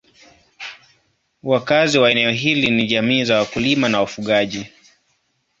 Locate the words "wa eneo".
1.99-2.31